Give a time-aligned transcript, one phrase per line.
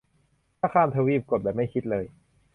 [0.59, 2.05] ถ้าข้ามทวีปกด แบบไม่คิดเลย